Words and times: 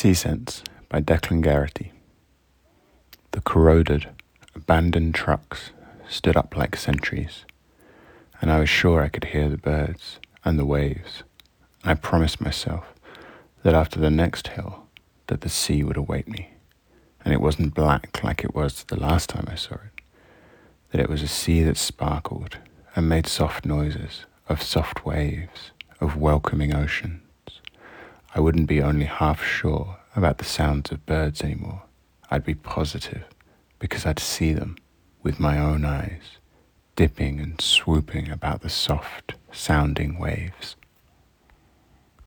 Sea 0.00 0.14
Sense 0.14 0.62
by 0.88 1.02
Declan 1.02 1.44
Geraghty. 1.44 1.92
The 3.32 3.42
corroded, 3.42 4.08
abandoned 4.54 5.14
trucks 5.14 5.72
stood 6.08 6.38
up 6.38 6.56
like 6.56 6.74
sentries, 6.74 7.44
and 8.40 8.50
I 8.50 8.60
was 8.60 8.70
sure 8.70 9.02
I 9.02 9.10
could 9.10 9.24
hear 9.24 9.50
the 9.50 9.58
birds 9.58 10.18
and 10.42 10.58
the 10.58 10.64
waves. 10.64 11.22
I 11.84 11.92
promised 11.92 12.40
myself 12.40 12.94
that 13.62 13.74
after 13.74 14.00
the 14.00 14.10
next 14.10 14.48
hill 14.48 14.86
that 15.26 15.42
the 15.42 15.50
sea 15.50 15.84
would 15.84 15.98
await 15.98 16.26
me, 16.28 16.54
and 17.22 17.34
it 17.34 17.42
wasn't 17.42 17.74
black 17.74 18.24
like 18.24 18.42
it 18.42 18.54
was 18.54 18.84
the 18.84 18.98
last 18.98 19.28
time 19.28 19.48
I 19.52 19.54
saw 19.54 19.74
it, 19.74 20.02
that 20.92 21.00
it 21.02 21.10
was 21.10 21.22
a 21.22 21.28
sea 21.28 21.62
that 21.64 21.76
sparkled 21.76 22.56
and 22.96 23.06
made 23.06 23.26
soft 23.26 23.66
noises 23.66 24.24
of 24.48 24.62
soft 24.62 25.04
waves, 25.04 25.72
of 26.00 26.16
welcoming 26.16 26.74
ocean. 26.74 27.20
I 28.34 28.40
wouldn't 28.40 28.68
be 28.68 28.80
only 28.80 29.06
half 29.06 29.42
sure 29.42 29.98
about 30.14 30.38
the 30.38 30.44
sounds 30.44 30.92
of 30.92 31.04
birds 31.04 31.42
anymore. 31.42 31.82
I'd 32.30 32.44
be 32.44 32.54
positive 32.54 33.24
because 33.78 34.06
I'd 34.06 34.20
see 34.20 34.52
them 34.52 34.76
with 35.22 35.40
my 35.40 35.58
own 35.58 35.84
eyes, 35.84 36.38
dipping 36.94 37.40
and 37.40 37.60
swooping 37.60 38.30
about 38.30 38.60
the 38.62 38.68
soft 38.68 39.34
sounding 39.50 40.18
waves. 40.18 40.76